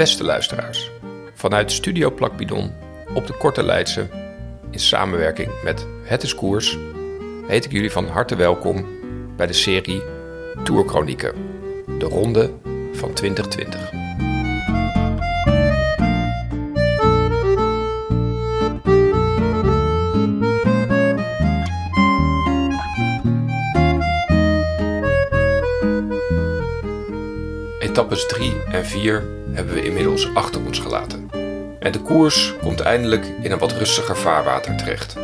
Beste 0.00 0.24
luisteraars, 0.24 0.90
vanuit 1.34 1.72
Studio 1.72 2.10
Plakbidon 2.10 2.72
op 3.14 3.26
de 3.26 3.32
Korte 3.32 3.62
Leidse, 3.62 4.08
in 4.70 4.78
samenwerking 4.78 5.62
met 5.64 5.86
Het 6.02 6.22
is 6.22 6.34
Koers, 6.34 6.78
heet 7.46 7.64
ik 7.64 7.72
jullie 7.72 7.90
van 7.90 8.06
harte 8.06 8.36
welkom 8.36 8.86
bij 9.36 9.46
de 9.46 9.52
serie 9.52 10.02
Tourchronieken, 10.62 11.34
de 11.98 12.04
ronde 12.04 12.50
van 12.92 13.12
2020. 13.12 13.92
Etappes 27.80 28.26
3 28.26 28.62
en 28.64 28.86
4 28.86 29.39
hebben 29.60 29.78
we 29.78 29.88
inmiddels 29.88 30.34
achter 30.34 30.60
ons 30.66 30.78
gelaten. 30.78 31.30
En 31.80 31.92
de 31.92 32.00
koers 32.02 32.54
komt 32.60 32.80
eindelijk 32.80 33.24
in 33.42 33.50
een 33.50 33.58
wat 33.58 33.72
rustiger 33.72 34.16
vaarwater 34.16 34.76
terecht. 34.76 35.16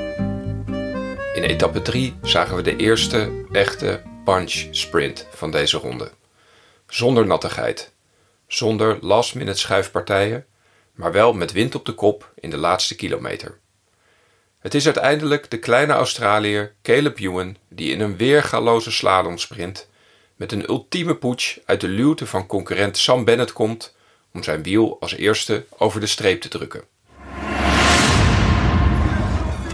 In 1.34 1.42
etappe 1.42 1.82
3 1.82 2.14
zagen 2.22 2.56
we 2.56 2.62
de 2.62 2.76
eerste 2.76 3.44
echte 3.52 4.02
punch 4.24 4.66
sprint 4.70 5.26
van 5.30 5.50
deze 5.50 5.78
ronde. 5.78 6.10
Zonder 6.88 7.26
nattigheid, 7.26 7.92
zonder 8.46 8.98
last-minute 9.00 9.58
schuifpartijen, 9.58 10.46
maar 10.92 11.12
wel 11.12 11.32
met 11.32 11.52
wind 11.52 11.74
op 11.74 11.84
de 11.84 11.92
kop 11.92 12.32
in 12.34 12.50
de 12.50 12.58
laatste 12.58 12.96
kilometer. 12.96 13.58
Het 14.58 14.74
is 14.74 14.84
uiteindelijk 14.84 15.50
de 15.50 15.58
kleine 15.58 15.92
Australiër 15.92 16.74
Caleb 16.82 17.18
Ewan 17.18 17.56
die 17.68 17.92
in 17.92 18.00
een 18.00 18.16
weergaloze 18.16 18.92
slalomsprint 18.92 19.88
met 20.36 20.52
een 20.52 20.68
ultieme 20.68 21.14
poets 21.14 21.60
uit 21.64 21.80
de 21.80 21.88
luwte 21.88 22.26
van 22.26 22.46
concurrent 22.46 22.96
Sam 22.96 23.24
Bennett 23.24 23.52
komt 23.52 23.94
om 24.36 24.42
zijn 24.42 24.62
wiel 24.62 24.96
als 25.00 25.14
eerste 25.14 25.64
over 25.78 26.00
de 26.00 26.06
streep 26.06 26.40
te 26.40 26.48
drukken. 26.48 26.84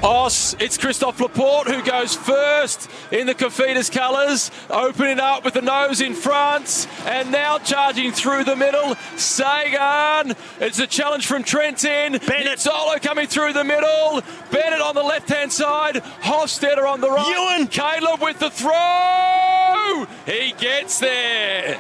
Os, 0.03 0.57
it's 0.59 0.77
Christophe 0.77 1.23
Laporte 1.23 1.71
who 1.71 1.81
goes 1.81 2.17
first 2.17 2.89
in 3.13 3.27
the 3.27 3.35
Cofidis 3.35 3.89
colours, 3.89 4.51
opening 4.69 5.21
up 5.21 5.45
with 5.45 5.55
the 5.55 5.63
nose 5.63 6.01
in 6.01 6.15
front, 6.15 6.89
and 7.07 7.31
now 7.31 7.59
charging 7.59 8.13
through 8.13 8.43
the 8.43 8.57
middle. 8.57 8.97
Sagan, 9.17 10.35
it's 10.59 10.81
a 10.81 10.89
challenge 10.89 11.27
from 11.27 11.45
Trentin. 11.45 12.19
Bennett 12.27 12.59
solo 12.59 12.99
coming 12.99 13.29
through 13.29 13.53
the 13.53 13.63
middle. 13.63 14.23
Bennett 14.51 14.81
on 14.81 14.97
the 14.97 15.05
left 15.05 15.29
hand 15.29 15.53
side, 15.53 16.03
Hofstetter 16.21 16.85
on 16.85 17.01
the 17.01 17.09
right. 17.09 17.29
Ewan. 17.29 17.69
Caleb 17.69 18.21
with 18.21 18.41
the 18.41 18.51
throw. 18.51 20.07
He 20.27 20.53
gets 20.59 20.99
there. 20.99 21.79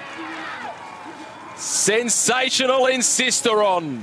Sensational 1.64 2.88
in 2.88 3.02
Sisteron. 3.02 4.02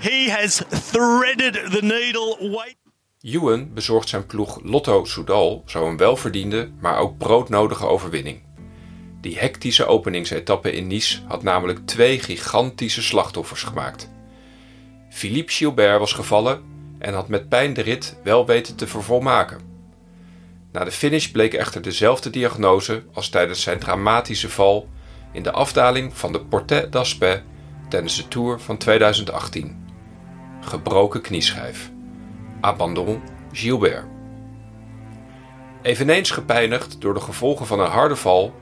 He 0.00 0.30
has 0.30 0.62
threaded 0.68 1.54
the 1.70 1.82
needle. 1.82 2.36
Wait. 2.40 2.76
Ewan 3.20 3.74
bezorgt 3.74 4.08
zijn 4.08 4.26
ploeg 4.26 4.58
Lotto 4.62 5.04
Soudal 5.04 5.62
zo 5.66 5.88
een 5.88 5.96
welverdiende, 5.96 6.70
maar 6.80 6.98
ook 6.98 7.18
broodnodige 7.18 7.86
overwinning. 7.86 8.42
Die 9.20 9.38
hectische 9.38 9.86
openingsetappe 9.86 10.72
in 10.72 10.86
Nice 10.86 11.20
had 11.26 11.42
namelijk 11.42 11.86
twee 11.86 12.18
gigantische 12.18 13.02
slachtoffers 13.02 13.62
gemaakt. 13.62 14.10
Philippe 15.10 15.52
Gilbert 15.52 15.98
was 15.98 16.12
gevallen 16.12 16.62
en 16.98 17.14
had 17.14 17.28
met 17.28 17.48
pijn 17.48 17.74
de 17.74 17.82
rit 17.82 18.16
wel 18.22 18.46
weten 18.46 18.76
te 18.76 18.86
vervolmaken. 18.86 19.60
Na 20.72 20.84
de 20.84 20.92
finish 20.92 21.26
bleek 21.26 21.54
echter 21.54 21.82
dezelfde 21.82 22.30
diagnose 22.30 23.02
als 23.12 23.28
tijdens 23.28 23.62
zijn 23.62 23.78
dramatische 23.78 24.50
val 24.50 24.88
in 25.34 25.42
de 25.42 25.52
afdaling 25.52 26.16
van 26.16 26.32
de 26.32 26.40
Portet 26.40 26.92
d'Aspet 26.92 27.42
tijdens 27.88 28.16
de 28.16 28.28
Tour 28.28 28.60
van 28.60 28.76
2018. 28.76 29.86
Gebroken 30.60 31.20
knieschijf. 31.20 31.90
Abandon 32.60 33.22
Gilbert. 33.52 34.04
Eveneens 35.82 36.30
gepijnigd 36.30 37.00
door 37.00 37.14
de 37.14 37.20
gevolgen 37.20 37.66
van 37.66 37.80
een 37.80 37.90
harde 37.90 38.16
val, 38.16 38.54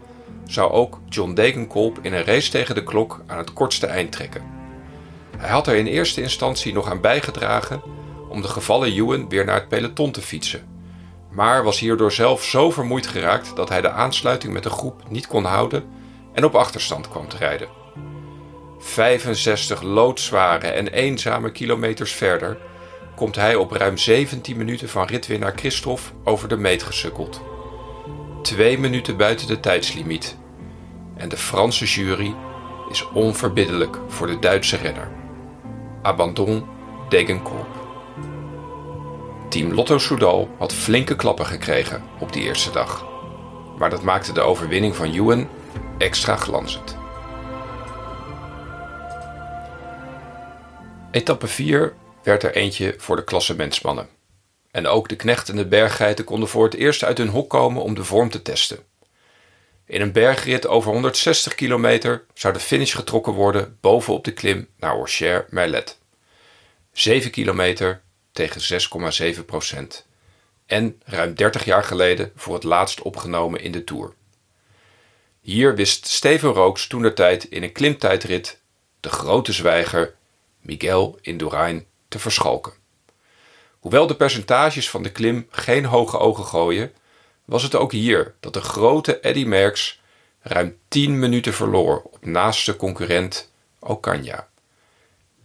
zou 0.44 0.72
ook 0.72 1.00
John 1.08 1.34
Degenkolb 1.34 1.98
in 2.02 2.12
een 2.12 2.24
race 2.24 2.50
tegen 2.50 2.74
de 2.74 2.82
klok 2.82 3.20
aan 3.26 3.38
het 3.38 3.52
kortste 3.52 3.86
eind 3.86 4.12
trekken. 4.12 4.42
Hij 5.36 5.50
had 5.50 5.66
er 5.66 5.76
in 5.76 5.86
eerste 5.86 6.22
instantie 6.22 6.72
nog 6.72 6.90
aan 6.90 7.00
bijgedragen 7.00 7.82
om 8.28 8.42
de 8.42 8.48
gevallen 8.48 8.92
Ewan 8.92 9.28
weer 9.28 9.44
naar 9.44 9.54
het 9.54 9.68
peloton 9.68 10.10
te 10.10 10.20
fietsen, 10.20 10.66
maar 11.30 11.64
was 11.64 11.78
hierdoor 11.78 12.12
zelf 12.12 12.44
zo 12.44 12.70
vermoeid 12.70 13.06
geraakt 13.06 13.56
dat 13.56 13.68
hij 13.68 13.80
de 13.80 13.90
aansluiting 13.90 14.52
met 14.52 14.62
de 14.62 14.70
groep 14.70 15.02
niet 15.08 15.26
kon 15.26 15.44
houden 15.44 15.84
en 16.32 16.44
op 16.44 16.54
achterstand 16.54 17.08
kwam 17.08 17.28
te 17.28 17.36
rijden. 17.36 17.68
65 18.78 19.82
loodzware 19.82 20.66
en 20.66 20.88
eenzame 20.88 21.52
kilometers 21.52 22.12
verder 22.12 22.58
komt 23.14 23.36
hij 23.36 23.54
op 23.54 23.70
ruim 23.70 23.98
17 23.98 24.56
minuten 24.56 24.88
van 24.88 25.06
ritwinnaar 25.06 25.52
Christophe 25.56 26.10
over 26.24 26.48
de 26.48 26.56
meet 26.56 26.82
gesukkeld. 26.82 27.40
Twee 28.42 28.78
minuten 28.78 29.16
buiten 29.16 29.46
de 29.46 29.60
tijdslimiet. 29.60 30.36
En 31.16 31.28
de 31.28 31.36
Franse 31.36 31.84
jury 31.84 32.34
is 32.90 33.08
onverbiddelijk 33.12 33.98
voor 34.08 34.26
de 34.26 34.38
Duitse 34.38 34.76
renner. 34.76 35.10
Abandon 36.02 36.66
Degenkolb. 37.08 37.66
Team 39.48 39.72
Lotto 39.72 39.98
Soudal 39.98 40.48
had 40.58 40.72
flinke 40.72 41.16
klappen 41.16 41.46
gekregen 41.46 42.02
op 42.18 42.32
die 42.32 42.42
eerste 42.42 42.70
dag. 42.70 43.06
Maar 43.78 43.90
dat 43.90 44.02
maakte 44.02 44.32
de 44.32 44.40
overwinning 44.40 44.96
van 44.96 45.12
Ewan 45.12 45.48
extra 46.02 46.36
glanzend. 46.36 46.96
Etappe 51.10 51.46
4 51.46 51.94
werd 52.22 52.42
er 52.42 52.54
eentje 52.54 52.94
voor 52.98 53.16
de 53.16 53.24
klassementsmannen. 53.24 54.08
En 54.70 54.86
ook 54.86 55.08
de 55.08 55.16
knecht 55.16 55.48
en 55.48 55.56
de 55.56 55.66
berggeiten 55.66 56.24
konden 56.24 56.48
voor 56.48 56.64
het 56.64 56.74
eerst 56.74 57.04
uit 57.04 57.18
hun 57.18 57.28
hok 57.28 57.50
komen 57.50 57.82
om 57.82 57.94
de 57.94 58.04
vorm 58.04 58.30
te 58.30 58.42
testen. 58.42 58.78
In 59.86 60.00
een 60.00 60.12
bergrit 60.12 60.66
over 60.66 60.92
160 60.92 61.54
kilometer 61.54 62.24
zou 62.34 62.52
de 62.52 62.60
finish 62.60 62.94
getrokken 62.94 63.32
worden 63.32 63.78
bovenop 63.80 64.24
de 64.24 64.32
klim 64.32 64.68
naar 64.76 64.96
Orcher-Merlet. 64.96 65.98
7 66.92 67.30
kilometer 67.30 68.00
tegen 68.32 68.80
6,7 69.34 69.44
procent. 69.44 70.06
En 70.66 71.00
ruim 71.04 71.34
30 71.34 71.64
jaar 71.64 71.84
geleden 71.84 72.32
voor 72.36 72.54
het 72.54 72.64
laatst 72.64 73.02
opgenomen 73.02 73.60
in 73.60 73.72
de 73.72 73.84
Tour. 73.84 74.14
Hier 75.42 75.74
wist 75.74 76.06
Steven 76.06 76.52
Rooks 76.52 76.86
toen 76.86 77.02
de 77.02 77.12
tijd 77.12 77.44
in 77.44 77.62
een 77.62 77.72
klimtijdrit 77.72 78.60
de 79.00 79.08
grote 79.08 79.52
zwijger 79.52 80.14
Miguel 80.60 81.18
Indurain 81.20 81.86
te 82.08 82.18
verschalken. 82.18 82.72
Hoewel 83.78 84.06
de 84.06 84.16
percentages 84.16 84.90
van 84.90 85.02
de 85.02 85.12
klim 85.12 85.46
geen 85.50 85.84
hoge 85.84 86.18
ogen 86.18 86.44
gooien, 86.44 86.92
was 87.44 87.62
het 87.62 87.74
ook 87.74 87.92
hier 87.92 88.34
dat 88.40 88.54
de 88.54 88.60
grote 88.60 89.20
Eddy 89.20 89.44
Merckx 89.44 90.00
ruim 90.40 90.76
10 90.88 91.18
minuten 91.18 91.52
verloor 91.52 92.02
op 92.02 92.24
naaste 92.24 92.76
concurrent 92.76 93.52
Ocaña. 93.80 94.44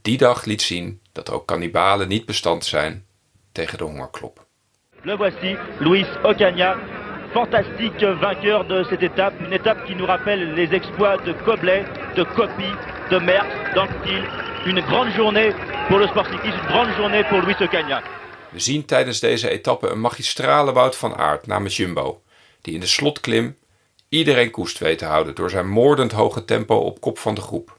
Die 0.02 0.18
dag 0.18 0.46
liet 0.46 0.62
zien 0.62 1.02
dat 1.12 1.30
ook 1.30 1.48
kannibalen 1.48 2.08
niet 2.08 2.26
bestand 2.26 2.66
zijn 2.66 3.06
tegen 3.52 3.78
de 3.78 3.84
hongerklop. 3.84 4.46
Le 5.02 5.18
voici, 5.18 5.58
Luis 5.80 6.08
Ocaña, 6.08 6.78
fantastique 7.34 8.04
vainqueur 8.04 8.66
de 8.66 8.84
cette 8.90 9.04
étape. 9.04 9.34
Une 9.46 9.54
étape 9.54 9.86
qui 9.86 9.96
nous 9.96 10.06
rappelle 10.06 10.54
les 10.54 10.74
exploits 10.74 11.18
de 11.18 11.34
Koblet, 11.46 11.84
de 12.16 12.24
Coppi, 12.24 12.72
de 13.12 13.18
Merckx 13.20 13.52
style. 14.02 14.24
Une 14.66 14.82
grande 14.82 15.12
journée 15.12 15.52
pour 15.88 16.00
le 16.00 16.08
sport 16.08 16.26
cycliste, 16.26 16.58
une 16.64 16.68
grande 16.68 16.96
journée 16.96 17.24
pour 17.30 17.42
Luis 17.42 17.56
Ocaña. 17.60 18.02
We 18.52 18.60
zien 18.60 18.86
tijdens 18.86 19.20
deze 19.20 19.50
etappe 19.50 19.88
een 19.90 20.02
magistrale 20.02 20.74
Wout 20.74 20.96
van 20.96 21.16
Aert 21.16 21.48
namens 21.48 21.78
Jumbo, 21.78 22.22
die 22.62 22.74
in 22.74 22.80
de 22.80 22.88
slotklim 22.88 23.58
iedereen 24.10 24.52
koest 24.52 24.78
weet 24.78 24.98
te 24.98 25.06
houden 25.06 25.36
door 25.36 25.50
zijn 25.50 25.70
moordend 25.70 26.12
hoge 26.12 26.46
tempo 26.46 26.76
op 26.76 27.02
kop 27.02 27.20
van 27.20 27.36
de 27.36 27.42
groep. 27.42 27.78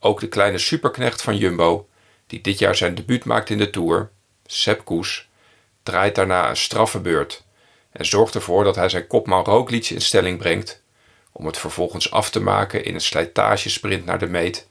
Ook 0.00 0.20
de 0.20 0.28
kleine 0.28 0.58
superknecht 0.58 1.22
van 1.22 1.36
Jumbo, 1.36 1.88
die 2.26 2.40
dit 2.40 2.58
jaar 2.58 2.76
zijn 2.76 2.94
debuut 2.94 3.24
maakt 3.24 3.50
in 3.50 3.58
de 3.58 3.70
Tour, 3.70 4.10
Sepp 4.46 4.84
Koes, 4.84 5.28
draait 5.82 6.14
daarna 6.14 6.48
een 6.48 6.56
straffe 6.56 7.00
beurt 7.00 7.44
en 7.96 8.06
zorgt 8.06 8.34
ervoor 8.34 8.64
dat 8.64 8.76
hij 8.76 8.88
zijn 8.88 9.06
kopman 9.06 9.44
Roglic 9.44 9.90
in 9.90 10.00
stelling 10.00 10.38
brengt 10.38 10.82
om 11.32 11.46
het 11.46 11.58
vervolgens 11.58 12.10
af 12.10 12.30
te 12.30 12.40
maken 12.40 12.84
in 12.84 12.94
een 12.94 13.00
slijtagesprint 13.00 14.04
naar 14.04 14.18
de 14.18 14.26
meet 14.26 14.66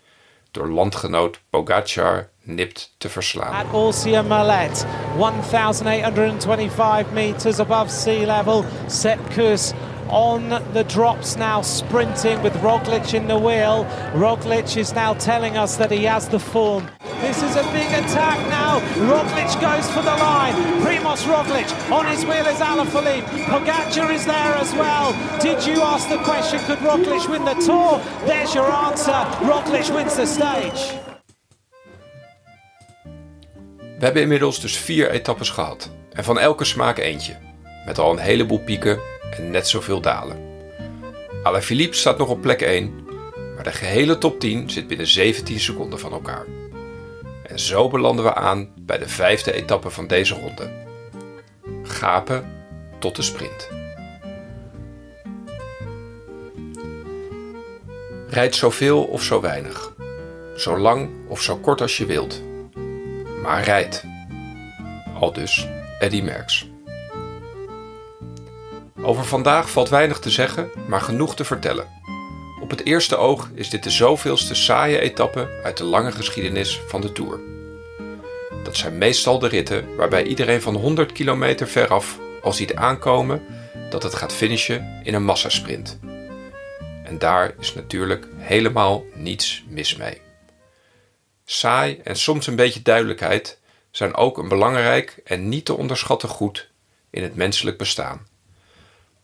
door 0.52 0.70
landgenoot 0.70 1.40
Pogacar 1.50 2.30
nipt 2.42 2.94
te 2.98 3.10
verslaan. 3.10 3.66
At 3.66 3.74
Orsia 3.74 4.22
Malet, 4.22 4.86
1,825 5.18 7.14
meters 7.14 7.60
above 7.60 7.90
sea 7.90 8.38
level. 8.38 8.66
On 10.10 10.50
the 10.74 10.84
drops 10.84 11.36
now, 11.36 11.62
sprinting 11.62 12.42
with 12.42 12.54
Roglic 12.56 13.14
in 13.14 13.28
the 13.28 13.38
wheel. 13.38 13.86
Roglic 14.14 14.78
is 14.78 14.94
now 14.94 15.14
telling 15.14 15.58
us 15.58 15.78
that 15.78 15.92
he 15.92 16.04
has 16.06 16.28
the 16.30 16.40
form. 16.40 16.88
This 17.22 17.42
is 17.42 17.56
a 17.56 17.64
big 17.72 17.88
attack 17.88 18.38
now. 18.50 18.80
Roglic 19.12 19.60
goes 19.60 19.90
for 19.92 20.02
the 20.02 20.16
line. 20.18 20.54
Primoz 20.84 21.24
Roglic 21.26 21.70
on 21.92 22.06
his 22.06 22.24
wheel 22.24 22.46
is 22.46 22.60
Alaphilippe. 22.60 23.26
Pogacar 23.46 24.14
is 24.14 24.26
there 24.26 24.56
as 24.56 24.74
well. 24.74 25.14
Did 25.40 25.66
you 25.66 25.82
ask 25.82 26.10
the 26.10 26.18
question, 26.20 26.60
could 26.66 26.80
Roglic 26.80 27.30
win 27.30 27.46
the 27.46 27.56
Tour? 27.66 28.00
There's 28.26 28.54
your 28.54 28.72
answer. 28.72 29.26
Roglic 29.42 29.94
wins 29.96 30.16
the 30.16 30.26
stage. 30.26 31.04
We 34.00 34.06
hebben 34.06 34.22
inmiddels 34.22 34.60
dus 34.60 34.78
vier 34.78 35.10
etappes 35.10 35.50
gehad. 35.50 35.90
En 36.14 36.24
van 36.24 36.40
elke 36.40 36.66
smaak 36.66 36.98
eentje. 36.98 37.38
Met 37.86 38.00
al 38.00 38.12
een 38.12 38.18
heleboel 38.18 38.60
pieken 38.60 39.00
en 39.38 39.52
net 39.52 39.68
zoveel 39.68 40.02
dalen. 40.02 40.54
Alaphilippe 41.44 41.96
staat 41.96 42.18
nog 42.18 42.30
op 42.30 42.42
plek 42.42 42.62
1, 42.62 43.06
maar 43.56 43.64
de 43.64 43.72
gehele 43.72 44.18
top 44.18 44.40
10 44.40 44.70
zit 44.70 44.88
binnen 44.88 45.08
17 45.08 45.60
seconden 45.60 46.00
van 46.00 46.12
elkaar. 46.12 46.46
En 47.44 47.60
zo 47.60 47.90
belanden 47.90 48.26
we 48.26 48.34
aan 48.34 48.70
bij 48.80 48.98
de 48.98 49.08
vijfde 49.08 49.54
etappe 49.54 49.90
van 49.90 50.08
deze 50.08 50.34
ronde. 50.34 50.70
Gapen 51.84 52.46
tot 53.00 53.16
de 53.16 53.22
sprint. 53.22 53.70
Rijd 58.28 58.56
zoveel 58.56 59.04
of 59.04 59.24
zo 59.24 59.42
weinig. 59.42 59.94
Zo 60.56 60.78
lang 60.78 61.10
of 61.28 61.42
zo 61.42 61.58
kort 61.58 61.82
als 61.82 61.98
je 61.98 62.06
wilt. 62.06 62.42
Maar 63.42 63.64
rijd. 63.64 64.04
Al 65.20 65.34
dus 65.34 65.68
Eddy 66.00 66.22
Merckx. 66.22 66.75
Over 69.06 69.26
vandaag 69.26 69.70
valt 69.70 69.90
weinig 69.90 70.20
te 70.20 70.30
zeggen, 70.30 70.72
maar 70.88 71.02
genoeg 71.02 71.36
te 71.36 71.46
vertellen. 71.46 71.88
Op 72.62 72.70
het 72.70 72.86
eerste 72.86 73.16
oog 73.16 73.50
is 73.54 73.70
dit 73.70 73.84
de 73.84 73.90
zoveelste 73.90 74.56
saaie 74.56 75.00
etappe 75.00 75.60
uit 75.64 75.78
de 75.78 75.84
lange 75.84 76.12
geschiedenis 76.12 76.82
van 76.88 77.02
de 77.02 77.12
Tour. 77.12 77.40
Dat 78.64 78.78
zijn 78.78 78.98
meestal 78.98 79.40
de 79.40 79.48
ritten 79.48 79.96
waarbij 79.96 80.24
iedereen 80.24 80.62
van 80.62 80.76
100 80.76 81.12
kilometer 81.12 81.68
veraf 81.68 82.20
al 82.42 82.54
ziet 82.54 82.76
aankomen 82.76 83.44
dat 83.90 84.04
het 84.04 84.16
gaat 84.16 84.34
finishen 84.34 85.02
in 85.04 85.14
een 85.14 85.26
massasprint. 85.26 86.00
En 87.04 87.18
daar 87.18 87.54
is 87.60 87.74
natuurlijk 87.74 88.28
helemaal 88.38 89.04
niets 89.14 89.64
mis 89.68 89.96
mee. 89.96 90.22
Saai 91.46 92.00
en 92.04 92.16
soms 92.16 92.48
een 92.48 92.56
beetje 92.56 92.82
duidelijkheid 92.82 93.60
zijn 93.92 94.16
ook 94.16 94.38
een 94.38 94.48
belangrijk 94.48 95.22
en 95.24 95.50
niet 95.50 95.66
te 95.66 95.78
onderschatten 95.78 96.30
goed 96.30 96.70
in 97.10 97.24
het 97.24 97.36
menselijk 97.36 97.78
bestaan. 97.78 98.34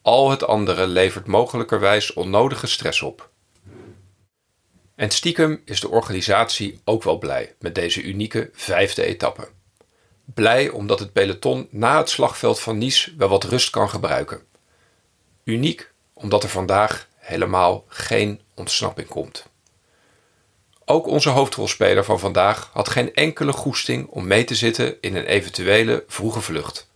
Al 0.02 0.30
het 0.30 0.44
andere 0.44 0.88
levert 0.88 1.28
mogelijkerwijs 1.28 2.14
onnodige 2.14 2.68
stress 2.68 3.02
op. 3.02 3.30
En 4.96 5.12
stiekem 5.12 5.62
is 5.66 5.80
de 5.80 5.90
organisatie 5.90 6.82
ook 6.84 7.04
wel 7.04 7.18
blij 7.18 7.56
met 7.60 7.76
deze 7.76 8.02
unieke 8.02 8.50
vijfde 8.54 9.04
etappe. 9.04 9.48
Blij 10.26 10.70
omdat 10.70 11.00
het 11.00 11.14
peloton 11.14 11.68
na 11.72 11.98
het 11.98 12.10
slagveld 12.10 12.60
van 12.60 12.78
Nice 12.78 13.16
wel 13.18 13.30
wat 13.30 13.44
rust 13.44 13.70
kan 13.70 13.90
gebruiken. 13.90 14.42
Uniek 15.44 15.92
omdat 16.14 16.44
er 16.44 16.50
vandaag 16.50 17.08
helemaal 17.16 17.86
geen 17.88 18.42
ontsnapping 18.54 19.08
komt. 19.08 19.46
Ook 20.86 21.08
onze 21.08 21.30
hoofdrolspeler 21.30 22.04
van 22.04 22.20
vandaag 22.20 22.70
had 22.74 22.90
geen 22.90 23.14
enkele 23.14 23.52
goesting 23.52 24.08
om 24.08 24.28
mee 24.28 24.44
te 24.44 24.56
zitten 24.56 24.98
in 25.02 25.16
een 25.16 25.26
eventuele 25.26 26.04
vroege 26.08 26.42
vlucht. 26.42 26.91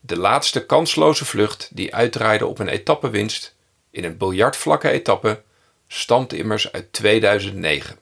De 0.00 0.16
laatste 0.16 0.66
kansloze 0.66 1.24
vlucht 1.24 1.68
die 1.72 1.94
uitdraaide 1.94 2.46
op 2.46 2.58
een 2.58 2.68
etappewinst 2.68 3.54
in 3.90 4.04
een 4.04 4.16
biljartvlakke 4.16 4.90
etappe 4.90 5.42
stamt 5.88 6.32
immers 6.32 6.72
uit 6.72 6.92
2009. 6.92 7.98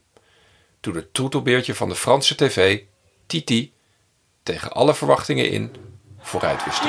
Toen 0.80 0.94
het 0.94 1.14
troetelbeertje 1.14 1.74
van 1.74 1.88
de 1.88 1.94
Franse 1.94 2.34
tv, 2.34 2.80
Titi, 3.26 3.72
tegen 4.42 4.72
alle 4.72 4.94
verwachtingen 4.94 5.50
in 5.50 5.74
vooruit 6.20 6.64
wist. 6.64 6.80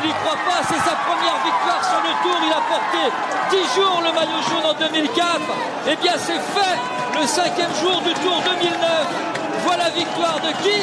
A 2.49 2.61
porté 2.61 3.11
10 3.49 3.63
jours 3.75 4.01
le 4.01 4.11
maillot 4.11 4.41
jaune 4.49 4.65
en 4.65 4.75
2004. 4.75 5.39
Eh 5.87 5.95
bien, 6.01 6.17
c'est 6.17 6.41
fait 6.53 6.77
le 7.19 7.27
cinquième 7.27 7.73
jour 7.75 8.01
du 8.01 8.13
Tour 8.13 8.41
2009. 8.41 9.38
Voilà 9.65 9.91
victoire 9.93 10.39
de 10.41 10.51
qui 10.63 10.79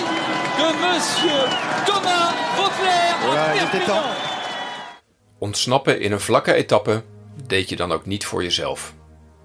De 0.58 0.68
monsieur 0.84 1.42
Thomas 1.86 2.34
Vauclair 2.56 3.84
temps. 3.86 4.06
Ontsnappen 5.38 6.00
in 6.00 6.12
een 6.12 6.20
vlakke 6.20 6.52
etappe 6.52 7.02
deed 7.46 7.68
je 7.68 7.76
dan 7.76 7.92
ook 7.92 8.06
niet 8.06 8.26
voor 8.26 8.42
jezelf. 8.42 8.94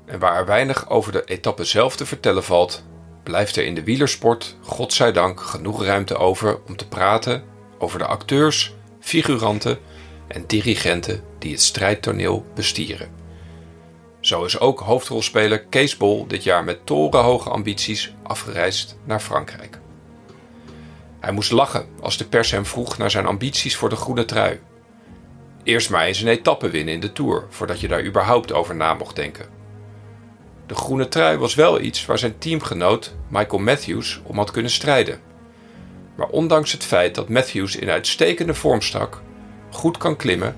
En 0.05 0.19
waar 0.19 0.35
er 0.35 0.45
weinig 0.45 0.89
over 0.89 1.11
de 1.11 1.23
etappe 1.25 1.63
zelf 1.63 1.95
te 1.95 2.05
vertellen 2.05 2.43
valt, 2.43 2.83
blijft 3.23 3.55
er 3.55 3.65
in 3.65 3.75
de 3.75 3.83
wielersport, 3.83 4.55
godzijdank, 4.61 5.41
genoeg 5.41 5.83
ruimte 5.83 6.17
over 6.17 6.59
om 6.67 6.75
te 6.75 6.87
praten 6.87 7.43
over 7.77 7.99
de 7.99 8.05
acteurs, 8.05 8.73
figuranten 8.99 9.79
en 10.27 10.43
dirigenten 10.47 11.23
die 11.39 11.51
het 11.51 11.61
strijdtoneel 11.61 12.45
bestieren. 12.55 13.20
Zo 14.21 14.43
is 14.43 14.59
ook 14.59 14.79
hoofdrolspeler 14.79 15.59
Kees 15.59 15.97
Bol 15.97 16.27
dit 16.27 16.43
jaar 16.43 16.63
met 16.63 16.85
torenhoge 16.85 17.49
ambities 17.49 18.13
afgereisd 18.23 18.97
naar 19.03 19.19
Frankrijk. 19.19 19.79
Hij 21.19 21.31
moest 21.31 21.51
lachen 21.51 21.85
als 22.01 22.17
de 22.17 22.25
pers 22.25 22.51
hem 22.51 22.65
vroeg 22.65 22.97
naar 22.97 23.11
zijn 23.11 23.25
ambities 23.25 23.75
voor 23.75 23.89
de 23.89 23.95
groene 23.95 24.25
trui. 24.25 24.59
Eerst 25.63 25.89
maar 25.89 26.05
eens 26.05 26.21
een 26.21 26.27
etappe 26.27 26.69
winnen 26.69 26.93
in 26.93 26.99
de 26.99 27.11
Tour, 27.11 27.45
voordat 27.49 27.79
je 27.79 27.87
daar 27.87 28.05
überhaupt 28.05 28.53
over 28.53 28.75
na 28.75 28.93
mocht 28.93 29.15
denken. 29.15 29.45
De 30.65 30.75
groene 30.75 31.07
trui 31.07 31.37
was 31.37 31.55
wel 31.55 31.79
iets 31.79 32.05
waar 32.05 32.19
zijn 32.19 32.37
teamgenoot 32.37 33.13
Michael 33.27 33.61
Matthews 33.61 34.21
om 34.23 34.37
had 34.37 34.51
kunnen 34.51 34.71
strijden. 34.71 35.19
Maar 36.15 36.27
ondanks 36.27 36.71
het 36.71 36.83
feit 36.83 37.15
dat 37.15 37.29
Matthews 37.29 37.75
in 37.75 37.89
uitstekende 37.89 38.53
vorm 38.53 38.81
stak, 38.81 39.21
goed 39.69 39.97
kan 39.97 40.15
klimmen 40.15 40.55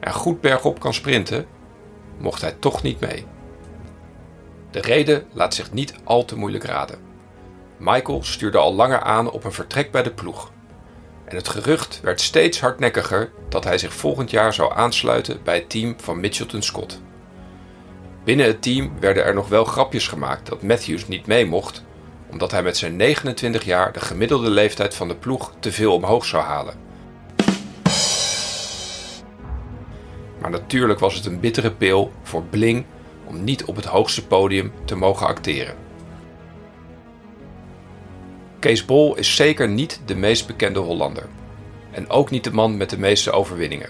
en 0.00 0.12
goed 0.12 0.40
bergop 0.40 0.80
kan 0.80 0.94
sprinten, 0.94 1.46
mocht 2.18 2.40
hij 2.40 2.52
toch 2.58 2.82
niet 2.82 3.00
mee. 3.00 3.26
De 4.70 4.80
reden 4.80 5.26
laat 5.32 5.54
zich 5.54 5.72
niet 5.72 5.94
al 6.04 6.24
te 6.24 6.36
moeilijk 6.36 6.64
raden. 6.64 6.98
Michael 7.76 8.22
stuurde 8.22 8.58
al 8.58 8.74
langer 8.74 9.00
aan 9.00 9.30
op 9.30 9.44
een 9.44 9.52
vertrek 9.52 9.90
bij 9.90 10.02
de 10.02 10.12
ploeg. 10.12 10.52
En 11.24 11.36
het 11.36 11.48
gerucht 11.48 12.00
werd 12.02 12.20
steeds 12.20 12.60
hardnekkiger 12.60 13.30
dat 13.48 13.64
hij 13.64 13.78
zich 13.78 13.92
volgend 13.92 14.30
jaar 14.30 14.52
zou 14.54 14.72
aansluiten 14.74 15.40
bij 15.42 15.54
het 15.54 15.70
team 15.70 15.94
van 16.00 16.20
Mitchelton 16.20 16.62
Scott. 16.62 17.00
Binnen 18.24 18.46
het 18.46 18.62
team 18.62 18.92
werden 19.00 19.24
er 19.24 19.34
nog 19.34 19.48
wel 19.48 19.64
grapjes 19.64 20.08
gemaakt 20.08 20.46
dat 20.46 20.62
Matthews 20.62 21.08
niet 21.08 21.26
mee 21.26 21.46
mocht, 21.46 21.84
omdat 22.30 22.50
hij 22.50 22.62
met 22.62 22.76
zijn 22.76 22.96
29 22.96 23.64
jaar 23.64 23.92
de 23.92 24.00
gemiddelde 24.00 24.50
leeftijd 24.50 24.94
van 24.94 25.08
de 25.08 25.16
ploeg 25.16 25.52
te 25.58 25.72
veel 25.72 25.94
omhoog 25.94 26.24
zou 26.24 26.42
halen. 26.42 26.85
Maar 30.46 30.60
natuurlijk 30.60 30.98
was 30.98 31.14
het 31.14 31.26
een 31.26 31.40
bittere 31.40 31.70
pil 31.70 32.12
voor 32.22 32.42
Bling 32.42 32.84
om 33.24 33.44
niet 33.44 33.64
op 33.64 33.76
het 33.76 33.84
hoogste 33.84 34.26
podium 34.26 34.72
te 34.84 34.96
mogen 34.96 35.26
acteren. 35.26 35.74
Kees 38.58 38.84
Bol 38.84 39.16
is 39.16 39.36
zeker 39.36 39.68
niet 39.68 40.00
de 40.04 40.14
meest 40.14 40.46
bekende 40.46 40.78
Hollander. 40.78 41.28
En 41.90 42.08
ook 42.08 42.30
niet 42.30 42.44
de 42.44 42.52
man 42.52 42.76
met 42.76 42.90
de 42.90 42.98
meeste 42.98 43.30
overwinningen. 43.30 43.88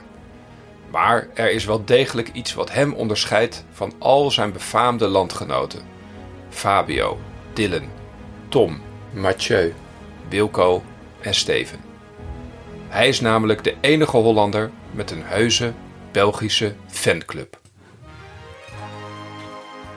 Maar 0.91 1.29
er 1.35 1.51
is 1.51 1.65
wel 1.65 1.85
degelijk 1.85 2.31
iets 2.33 2.55
wat 2.55 2.73
hem 2.73 2.93
onderscheidt 2.93 3.65
van 3.71 3.93
al 3.99 4.31
zijn 4.31 4.53
befaamde 4.53 5.07
landgenoten. 5.07 5.83
Fabio, 6.49 7.19
Dylan, 7.53 7.89
Tom, 8.49 8.81
Mathieu, 9.11 9.75
Wilco 10.29 10.83
en 11.21 11.35
Steven. 11.35 11.81
Hij 12.89 13.09
is 13.09 13.21
namelijk 13.21 13.65
de 13.65 13.75
enige 13.81 14.17
Hollander 14.17 14.71
met 14.91 15.11
een 15.11 15.23
heuse 15.23 15.73
Belgische 16.17 16.75
fanclub. 16.87 17.61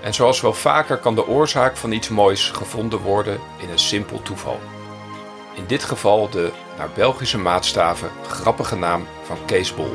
En 0.01 0.13
zoals 0.13 0.41
wel 0.41 0.53
vaker 0.53 0.97
kan 0.97 1.15
de 1.15 1.27
oorzaak 1.27 1.77
van 1.77 1.91
iets 1.91 2.09
moois 2.09 2.49
gevonden 2.49 2.99
worden 2.99 3.39
in 3.61 3.69
een 3.69 3.79
simpel 3.79 4.21
toeval. 4.21 4.59
In 5.55 5.63
dit 5.67 5.83
geval 5.83 6.29
de, 6.29 6.51
naar 6.77 6.89
Belgische 6.95 7.37
maatstaven, 7.37 8.09
grappige 8.27 8.75
naam 8.75 9.07
van 9.23 9.37
Kees 9.45 9.75
Bol. 9.75 9.93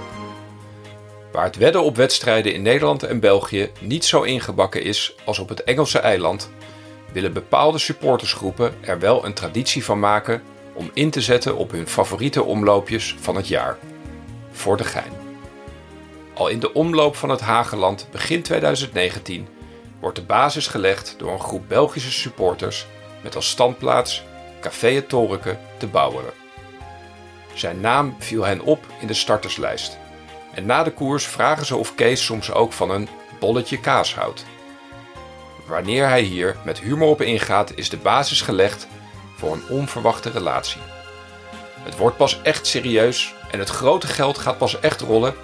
Waar 1.32 1.44
het 1.44 1.56
wedden 1.56 1.82
op 1.82 1.96
wedstrijden 1.96 2.54
in 2.54 2.62
Nederland 2.62 3.02
en 3.02 3.20
België 3.20 3.70
niet 3.80 4.04
zo 4.04 4.22
ingebakken 4.22 4.82
is 4.82 5.14
als 5.24 5.38
op 5.38 5.48
het 5.48 5.64
Engelse 5.64 5.98
eiland, 5.98 6.50
willen 7.12 7.32
bepaalde 7.32 7.78
supportersgroepen 7.78 8.74
er 8.80 8.98
wel 8.98 9.24
een 9.24 9.34
traditie 9.34 9.84
van 9.84 9.98
maken 9.98 10.42
om 10.74 10.90
in 10.94 11.10
te 11.10 11.20
zetten 11.20 11.56
op 11.56 11.70
hun 11.70 11.88
favoriete 11.88 12.42
omloopjes 12.42 13.16
van 13.20 13.36
het 13.36 13.48
jaar. 13.48 13.78
Voor 14.50 14.76
de 14.76 14.84
gein. 14.84 15.23
Al 16.34 16.48
in 16.48 16.60
de 16.60 16.72
omloop 16.72 17.16
van 17.16 17.28
het 17.28 17.40
Hageland 17.40 18.06
begin 18.10 18.42
2019 18.42 19.48
wordt 20.00 20.16
de 20.16 20.24
basis 20.24 20.66
gelegd 20.66 21.14
door 21.18 21.32
een 21.32 21.40
groep 21.40 21.68
Belgische 21.68 22.12
supporters 22.12 22.86
met 23.22 23.36
als 23.36 23.48
standplaats 23.48 24.22
Café 24.60 24.90
het 24.92 25.08
te 25.08 25.86
Bouweren. 25.90 26.32
Zijn 27.54 27.80
naam 27.80 28.16
viel 28.18 28.44
hen 28.44 28.60
op 28.60 28.86
in 29.00 29.06
de 29.06 29.14
starterslijst. 29.14 29.98
En 30.54 30.66
na 30.66 30.82
de 30.82 30.90
koers 30.90 31.26
vragen 31.26 31.66
ze 31.66 31.76
of 31.76 31.94
Kees 31.94 32.24
soms 32.24 32.52
ook 32.52 32.72
van 32.72 32.90
een 32.90 33.08
bolletje 33.40 33.80
kaas 33.80 34.14
houdt. 34.14 34.44
Wanneer 35.66 36.08
hij 36.08 36.22
hier 36.22 36.56
met 36.64 36.80
humor 36.80 37.08
op 37.08 37.20
ingaat, 37.20 37.72
is 37.74 37.88
de 37.88 37.96
basis 37.96 38.42
gelegd 38.42 38.86
voor 39.36 39.52
een 39.52 39.68
onverwachte 39.68 40.30
relatie. 40.30 40.80
Het 41.82 41.96
wordt 41.96 42.16
pas 42.16 42.42
echt 42.42 42.66
serieus 42.66 43.34
en 43.50 43.58
het 43.58 43.68
grote 43.68 44.06
geld 44.06 44.38
gaat 44.38 44.58
pas 44.58 44.80
echt 44.80 45.00
rollen 45.00 45.34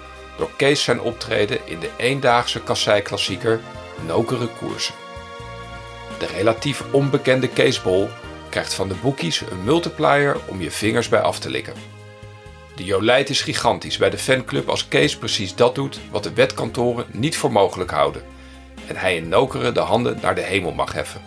door 0.41 0.51
Kees 0.55 0.83
zijn 0.83 1.01
optreden 1.01 1.59
in 1.65 1.79
de 1.79 1.89
eendaagse 1.97 2.61
kasseiklassieker 2.61 3.59
Nokere 4.07 4.47
Koersen. 4.47 4.93
De 6.19 6.25
relatief 6.25 6.83
onbekende 6.91 7.47
Kees 7.47 7.81
Bol 7.81 8.09
krijgt 8.49 8.73
van 8.73 8.87
de 8.87 8.93
boekies 9.01 9.41
een 9.41 9.63
multiplier 9.63 10.37
om 10.47 10.61
je 10.61 10.71
vingers 10.71 11.09
bij 11.09 11.19
af 11.19 11.39
te 11.39 11.49
likken. 11.49 11.73
De 12.75 12.83
jolijt 12.83 13.29
is 13.29 13.41
gigantisch 13.41 13.97
bij 13.97 14.09
de 14.09 14.17
fanclub 14.17 14.69
als 14.69 14.87
Kees 14.87 15.17
precies 15.17 15.55
dat 15.55 15.75
doet 15.75 15.99
wat 16.11 16.23
de 16.23 16.33
wetkantoren 16.33 17.05
niet 17.11 17.37
voor 17.37 17.51
mogelijk 17.51 17.91
houden 17.91 18.23
en 18.87 18.95
hij 18.95 19.15
in 19.15 19.29
Nokeren 19.29 19.73
de 19.73 19.79
handen 19.79 20.17
naar 20.21 20.35
de 20.35 20.41
hemel 20.41 20.71
mag 20.71 20.93
heffen. 20.93 21.21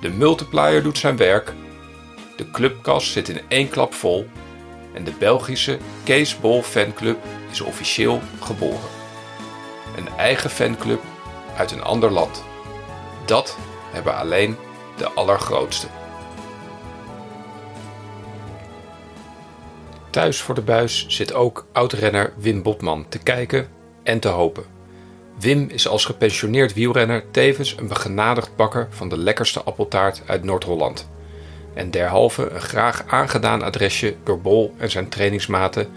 De 0.00 0.08
multiplier 0.08 0.82
doet 0.82 0.98
zijn 0.98 1.16
werk, 1.16 1.52
de 2.36 2.50
clubkas 2.50 3.12
zit 3.12 3.28
in 3.28 3.40
één 3.48 3.68
klap 3.68 3.94
vol 3.94 4.26
en 4.94 5.04
de 5.04 5.12
Belgische 5.18 5.78
Kees 6.04 6.40
Bol 6.40 6.62
fanclub 6.62 7.18
is 7.50 7.60
officieel 7.60 8.20
geboren. 8.40 8.88
Een 9.96 10.08
eigen 10.16 10.50
fanclub 10.50 11.02
uit 11.56 11.70
een 11.70 11.82
ander 11.82 12.10
land. 12.10 12.44
Dat 13.24 13.56
hebben 13.92 14.16
alleen 14.16 14.56
de 14.96 15.08
allergrootste. 15.08 15.86
Thuis 20.10 20.40
voor 20.40 20.54
de 20.54 20.62
buis 20.62 21.06
zit 21.08 21.34
ook 21.34 21.66
oud-renner 21.72 22.32
Wim 22.36 22.62
Botman 22.62 23.06
te 23.08 23.18
kijken 23.18 23.68
en 24.02 24.20
te 24.20 24.28
hopen. 24.28 24.64
Wim 25.38 25.68
is 25.68 25.88
als 25.88 26.04
gepensioneerd 26.04 26.74
wielrenner 26.74 27.30
tevens 27.30 27.76
een 27.78 27.88
begenadigd 27.88 28.56
bakker 28.56 28.86
van 28.90 29.08
de 29.08 29.18
lekkerste 29.18 29.62
appeltaart 29.62 30.22
uit 30.26 30.44
Noord-Holland. 30.44 31.08
En 31.74 31.90
derhalve 31.90 32.50
een 32.50 32.60
graag 32.60 33.04
aangedaan 33.06 33.62
adresje 33.62 34.14
door 34.24 34.40
Bol 34.40 34.74
en 34.76 34.90
zijn 34.90 35.08
trainingsmaten 35.08 35.88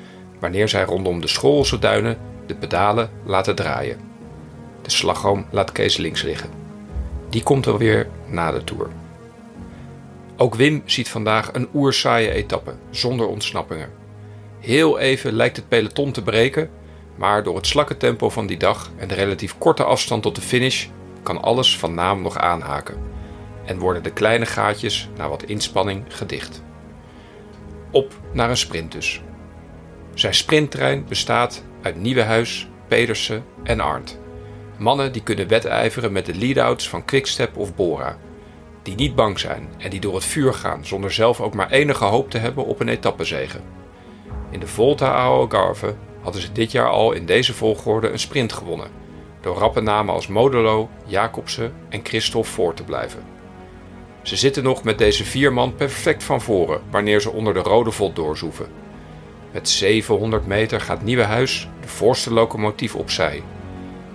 wanneer 0.44 0.70
zij 0.70 0.84
rondom 0.84 1.22
de 1.22 1.28
Schoolse 1.28 1.80
duinen 1.80 2.18
de 2.46 2.56
pedalen 2.56 3.10
laten 3.26 3.56
draaien. 3.56 4.00
De 4.82 4.90
slagroom 4.90 5.46
laat 5.50 5.72
Kees 5.72 5.98
links 5.98 6.22
liggen. 6.22 6.50
Die 7.30 7.44
komt 7.44 7.66
wel 7.66 7.78
weer 7.78 8.08
na 8.28 8.52
de 8.52 8.64
Tour. 8.64 8.88
Ook 10.38 10.56
Wim 10.56 10.82
ziet 10.86 11.10
vandaag 11.10 11.54
een 11.54 11.68
oersaaie 11.74 12.32
etappe, 12.32 12.74
zonder 12.90 13.28
ontsnappingen. 13.28 13.90
Heel 14.60 15.00
even 15.00 15.34
lijkt 15.34 15.56
het 15.56 15.68
peloton 15.68 16.12
te 16.12 16.22
breken, 16.22 16.70
maar 17.16 17.44
door 17.44 17.56
het 17.56 17.68
slakke 17.68 17.98
tempo 17.98 18.30
van 18.30 18.48
die 18.48 18.58
dag 18.58 18.92
en 18.98 19.08
de 19.08 19.14
relatief 19.14 19.58
korte 19.58 19.84
afstand 19.84 20.24
tot 20.24 20.36
de 20.36 20.42
finish 20.42 20.88
kan 21.22 21.42
alles 21.42 21.78
van 21.78 21.94
naam 21.94 22.22
nog 22.22 22.38
aanhaken 22.38 22.98
en 23.66 23.80
worden 23.80 24.04
de 24.04 24.12
kleine 24.12 24.46
gaatjes 24.46 25.10
na 25.18 25.30
wat 25.30 25.44
inspanning 25.44 26.04
gedicht. 26.08 26.64
Op 27.92 28.14
naar 28.32 28.50
een 28.50 28.58
sprint 28.58 28.92
dus. 28.92 29.22
Zijn 30.13 30.34
sprinttrein 30.34 31.05
bestaat 31.08 31.63
uit 31.82 31.96
Nieuwehuis, 31.96 32.67
Pedersen 32.88 33.43
en 33.63 33.79
Arndt. 33.79 34.20
Mannen 34.77 35.12
die 35.12 35.24
kunnen 35.24 35.48
wedijveren 35.48 36.12
met 36.12 36.25
de 36.25 36.36
lead-outs 36.36 36.89
van 36.89 37.05
Quickstep 37.05 37.58
of 37.58 37.75
Bora. 37.75 38.17
Die 38.84 38.96
niet 38.96 39.15
bang 39.15 39.39
zijn 39.39 39.70
en 39.77 39.89
die 39.89 40.00
door 40.00 40.15
het 40.15 40.25
vuur 40.25 40.53
gaan 40.53 40.86
zonder 40.86 41.12
zelf 41.12 41.41
ook 41.41 41.53
maar 41.53 41.72
enige 41.72 42.03
hoop 42.03 42.29
te 42.29 42.38
hebben 42.38 42.65
op 42.65 42.79
een 42.79 42.88
etappezege. 42.88 43.60
In 44.50 44.60
de 44.60 44.67
Volta 44.67 45.08
a 45.08 45.25
Algarve 45.25 45.96
hadden 46.22 46.41
ze 46.41 46.51
dit 46.51 46.72
jaar 46.72 46.89
al 46.89 47.12
in 47.12 47.25
deze 47.25 47.53
volgorde 47.53 48.10
een 48.10 48.20
sprint 48.20 48.53
gewonnen. 48.53 48.88
Door 49.41 49.58
rappe 49.58 49.82
namen 49.82 50.13
als 50.13 50.27
Modelo, 50.27 50.89
Jacobsen 51.05 51.74
en 51.89 52.00
Christophe 52.03 52.50
voor 52.50 52.74
te 52.74 52.84
blijven. 52.84 53.24
Ze 54.22 54.36
zitten 54.36 54.63
nog 54.63 54.84
met 54.84 54.98
deze 54.98 55.25
vier 55.25 55.53
man 55.53 55.75
perfect 55.75 56.24
van 56.24 56.41
voren 56.41 56.82
wanneer 56.91 57.22
ze 57.22 57.32
onder 57.32 57.53
de 57.53 57.60
rode 57.60 57.91
vod 57.91 58.15
doorzoeven. 58.15 58.83
Met 59.54 59.70
700 59.70 60.48
meter 60.48 60.82
gaat 60.82 61.04
Nieuwehuis, 61.04 61.68
de 61.82 61.88
voorste 61.88 62.34
locomotief, 62.34 62.96
opzij. 62.96 63.44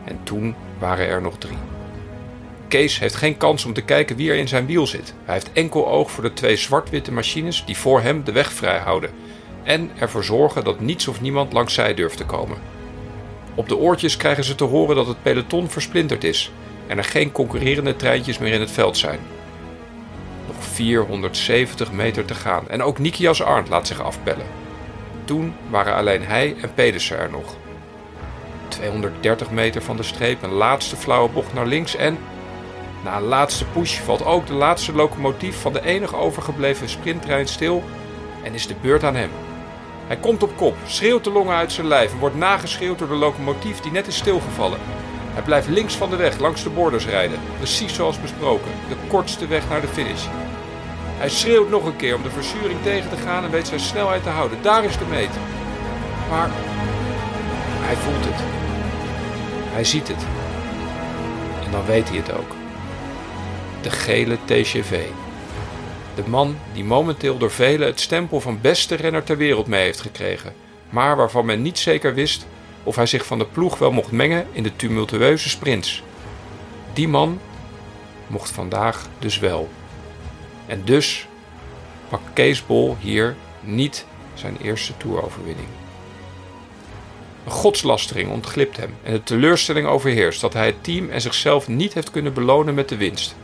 En 0.05 0.21
toen 0.23 0.55
waren 0.79 1.07
er 1.07 1.23
nog 1.23 1.39
drie. 1.39 1.57
Kees 2.69 2.99
heeft 2.99 3.15
geen 3.15 3.37
kans 3.37 3.65
om 3.65 3.73
te 3.73 3.83
kijken 3.83 4.17
wie 4.17 4.31
er 4.31 4.37
in 4.37 4.49
zijn 4.49 4.67
wiel 4.67 4.87
zit. 4.87 5.15
Hij 5.25 5.35
heeft 5.35 5.53
enkel 5.53 5.89
oog 5.89 6.11
voor 6.11 6.23
de 6.23 6.33
twee 6.33 6.57
zwart-witte 6.57 7.13
machines 7.13 7.65
die 7.65 7.77
voor 7.77 8.01
hem 8.01 8.25
de 8.25 8.33
weg 8.33 8.53
vrij 8.53 8.79
houden. 8.79 9.11
En 9.63 9.91
ervoor 9.99 10.25
zorgen 10.25 10.65
dat 10.65 10.81
niets 10.81 11.09
of 11.09 11.21
niemand 11.21 11.53
langs 11.53 11.75
zij 11.75 11.95
durft 11.95 12.17
te 12.17 12.25
komen. 12.25 12.59
Op 13.55 13.69
de 13.69 13.77
oortjes 13.77 14.17
krijgen 14.17 14.45
ze 14.45 14.55
te 14.55 14.65
horen 14.65 14.97
dat 14.97 15.07
het 15.07 15.23
peloton 15.23 15.71
versplinterd 15.71 16.25
is 16.25 16.51
en 16.87 16.99
er 16.99 17.05
geen 17.05 17.33
concurrerende 17.33 17.97
treintjes 17.97 18.39
meer 18.39 18.53
in 18.53 18.61
het 18.61 18.71
veld 18.71 18.97
zijn. 18.97 19.19
Nog 20.47 20.65
470 20.65 21.93
meter 21.93 22.25
te 22.25 22.35
gaan 22.35 22.69
en 22.69 22.83
ook 22.83 22.99
Nikias 22.99 23.43
Arndt 23.43 23.69
laat 23.69 23.87
zich 23.87 24.03
afbellen. 24.03 24.47
Toen 25.29 25.55
waren 25.71 25.95
alleen 25.95 26.23
hij 26.23 26.57
en 26.61 26.75
Pedersen 26.75 27.19
er 27.19 27.31
nog. 27.31 27.57
230 28.69 29.51
meter 29.51 29.83
van 29.83 29.97
de 29.97 30.03
streep, 30.03 30.43
een 30.43 30.53
laatste 30.53 30.97
flauwe 30.97 31.29
bocht 31.29 31.55
naar 31.55 31.67
links 31.67 31.97
en... 31.97 32.19
Na 33.05 33.17
een 33.17 33.23
laatste 33.23 33.65
push 33.65 33.99
valt 33.99 34.25
ook 34.25 34.47
de 34.47 34.53
laatste 34.53 34.93
locomotief 34.93 35.61
van 35.61 35.73
de 35.73 35.85
enige 35.85 36.17
overgebleven 36.17 36.89
sprinttrein 36.89 37.49
stil 37.49 37.83
en 38.43 38.55
is 38.55 38.67
de 38.67 38.75
beurt 38.81 39.05
aan 39.05 39.15
hem. 39.15 39.31
Hij 40.07 40.17
komt 40.17 40.43
op 40.43 40.57
kop, 40.57 40.77
schreeuwt 40.87 41.25
de 41.25 41.31
longen 41.31 41.57
uit 41.57 41.73
zijn 41.73 41.87
lijf 41.87 42.13
en 42.13 42.19
wordt 42.19 42.37
nageschreeuwd 42.37 42.99
door 42.99 43.09
de 43.09 43.15
locomotief 43.15 43.81
die 43.81 43.93
net 43.93 44.07
is 44.07 44.17
stilgevallen. 44.17 44.79
Hij 45.33 45.43
blijft 45.43 45.69
links 45.69 45.95
van 45.95 46.11
de 46.11 46.17
weg 46.17 46.39
langs 46.39 46.63
de 46.63 46.71
borders 46.71 47.07
rijden, 47.07 47.39
precies 47.57 47.95
zoals 47.95 48.21
besproken, 48.21 48.71
de 48.89 48.97
kortste 49.09 49.47
weg 49.47 49.69
naar 49.69 49.81
de 49.81 49.89
finish. 49.89 50.27
Hij 51.19 51.29
schreeuwt 51.29 51.71
nog 51.71 51.85
een 51.85 51.97
keer 51.97 52.15
om 52.15 52.23
de 52.23 52.31
verzuring 52.31 52.83
tegen 52.83 53.11
te 53.11 53.17
gaan 53.17 53.45
en 53.45 53.51
weet 53.51 53.67
zijn 53.67 53.81
snelheid 53.81 54.23
te 54.23 54.29
houden. 54.29 54.63
Daar 54.63 54.85
is 54.85 54.99
de 54.99 55.05
meet. 55.05 55.31
Maar 56.31 56.51
hij 57.81 57.97
voelt 57.97 58.25
het. 58.25 58.41
Hij 59.73 59.85
ziet 59.85 60.09
het. 60.09 60.27
En 61.65 61.71
dan 61.71 61.87
weet 61.87 62.09
hij 62.09 62.17
het 62.17 62.33
ook. 62.33 62.55
De 63.81 63.91
gele 63.91 64.39
TGV. 64.45 65.05
De 66.15 66.23
man 66.27 66.57
die 66.73 66.85
momenteel 66.85 67.39
door 67.39 67.51
velen 67.51 67.87
het 67.87 68.01
stempel 68.01 68.41
van 68.41 68.61
beste 68.61 68.95
renner 68.95 69.25
ter 69.25 69.37
wereld 69.37 69.67
mee 69.67 69.83
heeft 69.83 70.01
gekregen, 70.01 70.55
maar 70.91 71.17
waarvan 71.17 71.47
men 71.47 71.63
niet 71.63 71.79
zeker 71.79 72.15
wist 72.15 72.47
of 72.83 72.97
hij 72.97 73.07
zich 73.07 73.27
van 73.27 73.39
de 73.39 73.47
ploeg 73.47 73.79
wel 73.79 73.93
mocht 73.93 74.13
mengen 74.13 74.47
in 74.53 74.63
de 74.63 74.77
tumultueuze 74.77 75.49
sprints. 75.49 76.03
Die 76.93 77.09
man 77.09 77.41
mocht 78.27 78.51
vandaag 78.51 79.07
dus 79.19 79.39
wel. 79.39 79.69
En 80.69 80.85
dus 80.85 81.27
pakt 82.09 82.33
Kees 82.33 82.67
Bol 82.67 82.97
hier 83.01 83.37
niet 83.61 84.07
zijn 84.35 84.57
eerste 84.63 84.97
toeroverwinning. 84.97 85.69
Een 87.45 87.51
godslastering 87.51 88.31
ontglipt 88.31 88.77
hem 88.77 88.95
en 89.03 89.13
de 89.13 89.23
teleurstelling 89.23 89.87
overheerst 89.87 90.41
dat 90.41 90.53
hij 90.53 90.67
het 90.67 90.85
team 90.85 91.11
en 91.11 91.21
zichzelf 91.21 91.69
niet 91.69 91.95
heeft 91.95 92.11
kunnen 92.11 92.33
belonen 92.33 92.75
met 92.75 92.89
de 92.89 92.97
winst. 92.97 93.37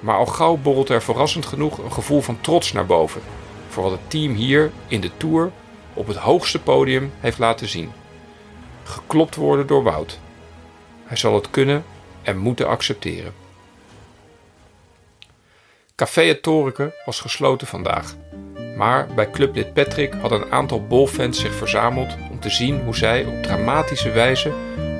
Maar 0.00 0.16
al 0.16 0.26
gauw 0.26 0.56
borrelt 0.56 0.88
er 0.88 1.02
verrassend 1.02 1.46
genoeg 1.46 1.78
een 1.78 1.92
gevoel 1.92 2.20
van 2.20 2.40
trots 2.40 2.72
naar 2.72 2.86
boven 2.86 3.20
voor 3.68 3.82
wat 3.82 3.92
het 3.92 4.10
team 4.10 4.34
hier 4.34 4.70
in 4.86 5.00
de 5.00 5.10
Tour 5.16 5.52
op 5.94 6.06
het 6.06 6.16
hoogste 6.16 6.58
podium 6.58 7.12
heeft 7.20 7.38
laten 7.38 7.68
zien. 7.68 7.92
Geklopt 8.82 9.34
worden 9.34 9.66
door 9.66 9.82
Wout. 9.82 10.18
Hij 11.04 11.16
zal 11.16 11.34
het 11.34 11.50
kunnen 11.50 11.84
en 12.22 12.38
moeten 12.38 12.68
accepteren. 12.68 13.45
Café 15.96 16.22
het 16.22 16.48
was 17.04 17.20
gesloten 17.20 17.66
vandaag. 17.66 18.14
Maar 18.76 19.06
bij 19.14 19.30
clublid 19.30 19.72
Patrick 19.72 20.14
hadden 20.14 20.42
een 20.42 20.52
aantal 20.52 20.86
bolfans 20.86 21.40
zich 21.40 21.54
verzameld 21.54 22.16
om 22.30 22.40
te 22.40 22.50
zien 22.50 22.80
hoe 22.84 22.96
zij 22.96 23.24
op 23.24 23.42
dramatische 23.42 24.10
wijze 24.10 24.52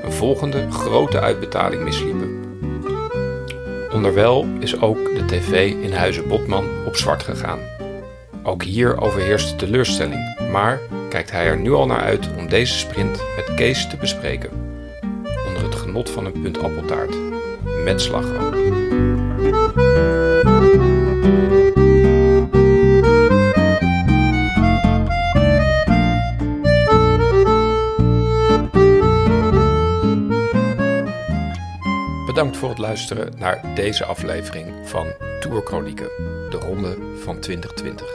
een 0.03 0.11
volgende 0.11 0.71
grote 0.71 1.19
uitbetaling 1.19 1.83
misliepen. 1.83 2.43
Onderwel 3.93 4.45
is 4.59 4.81
ook 4.81 5.15
de 5.15 5.25
tv 5.25 5.71
in 5.71 5.93
Huizen 5.93 6.27
Botman 6.27 6.85
op 6.85 6.95
zwart 6.95 7.23
gegaan. 7.23 7.59
Ook 8.43 8.63
hier 8.63 9.01
overheerst 9.01 9.49
de 9.49 9.55
teleurstelling, 9.55 10.49
maar 10.51 10.79
kijkt 11.09 11.31
hij 11.31 11.45
er 11.45 11.57
nu 11.57 11.73
al 11.73 11.85
naar 11.85 12.01
uit 12.01 12.29
om 12.37 12.49
deze 12.49 12.77
sprint 12.77 13.23
met 13.35 13.53
Kees 13.55 13.89
te 13.89 13.97
bespreken. 13.97 14.49
Onder 15.47 15.63
het 15.63 15.75
genot 15.75 16.09
van 16.09 16.25
een 16.25 16.41
punt 16.41 16.59
appeltaart. 16.59 17.15
Met 17.83 18.01
slagroom. 18.01 18.75
Bedankt 32.37 32.57
voor 32.57 32.69
het 32.69 32.77
luisteren 32.77 33.33
naar 33.37 33.75
deze 33.75 34.05
aflevering 34.05 34.73
van 34.83 35.07
Tour 35.39 35.61
Chronieken, 35.65 36.09
de 36.49 36.57
ronde 36.57 36.97
van 37.19 37.39
2020. 37.39 38.07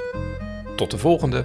Tot 0.76 0.90
de 0.90 0.98
volgende! 0.98 1.44